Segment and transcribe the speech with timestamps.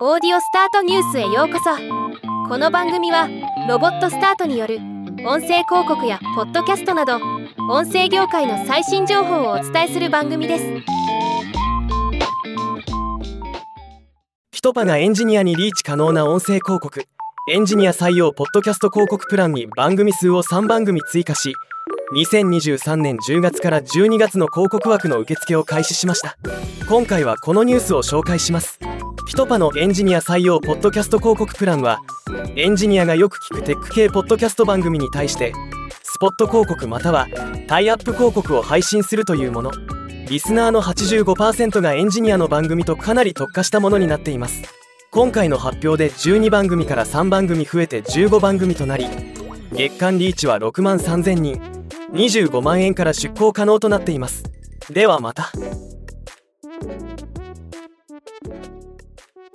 [0.00, 1.70] オーディオスタートニュースへようこそ。
[2.48, 3.28] この番組は
[3.68, 4.78] ロボットスタートによる
[5.24, 7.20] 音声広告やポッドキャストなど
[7.70, 10.64] 音声業界の最新情報をお伝えする番組です。
[14.50, 17.04] ピトパがエンジニアにリーチ可能な音声広告。
[17.52, 21.54] エンジニア採用ポッドキャスト広告プランに番組数を3番組追加し
[22.16, 26.36] 2023年10月から12月の広告枠の受付を開始しました。
[26.88, 28.80] 今回はこのニュースを紹介します。
[29.26, 32.00] ピトパのエンジニア採用ポッドキャスト広告プランは
[32.56, 35.52] エンジニアがよく聞くテック系ポッドキャスト番組に対して
[36.02, 37.26] スポット広告または
[37.66, 39.72] タイアップ広告を配信するというもの。
[40.28, 44.62] リスナーの85%がエンジニアの番組とかなり特化したものになっています。
[45.10, 49.06] 今回の発表で12番組から3番組増えて15番組となり
[49.72, 51.60] 月間リーチは6万3000人。
[52.12, 54.44] 25万円から出向可能となっています。
[54.90, 55.50] ではまた。